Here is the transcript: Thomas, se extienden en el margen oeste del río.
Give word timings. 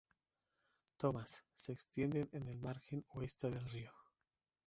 Thomas, 0.97 1.45
se 1.53 1.71
extienden 1.73 2.27
en 2.33 2.47
el 2.47 2.57
margen 2.57 3.05
oeste 3.11 3.51
del 3.51 3.69
río. 3.69 3.91